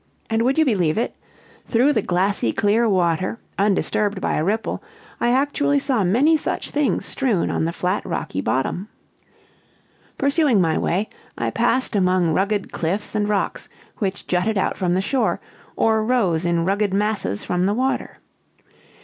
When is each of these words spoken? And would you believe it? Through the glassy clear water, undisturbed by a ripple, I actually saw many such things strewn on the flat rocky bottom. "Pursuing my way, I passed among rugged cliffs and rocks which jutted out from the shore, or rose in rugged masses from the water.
And 0.31 0.41
would 0.41 0.57
you 0.57 0.65
believe 0.65 0.97
it? 0.97 1.15
Through 1.67 1.93
the 1.93 2.01
glassy 2.01 2.51
clear 2.51 2.89
water, 2.89 3.37
undisturbed 3.59 4.19
by 4.19 4.33
a 4.33 4.43
ripple, 4.43 4.81
I 5.19 5.29
actually 5.29 5.77
saw 5.79 6.03
many 6.03 6.37
such 6.37 6.71
things 6.71 7.05
strewn 7.05 7.51
on 7.51 7.65
the 7.65 7.71
flat 7.71 8.03
rocky 8.03 8.41
bottom. 8.41 8.89
"Pursuing 10.17 10.59
my 10.59 10.75
way, 10.75 11.07
I 11.37 11.51
passed 11.51 11.95
among 11.95 12.33
rugged 12.33 12.71
cliffs 12.71 13.13
and 13.13 13.29
rocks 13.29 13.69
which 13.99 14.25
jutted 14.25 14.57
out 14.57 14.75
from 14.75 14.95
the 14.95 15.01
shore, 15.01 15.39
or 15.75 16.03
rose 16.03 16.45
in 16.45 16.65
rugged 16.65 16.95
masses 16.95 17.43
from 17.43 17.67
the 17.67 17.73
water. 17.75 18.17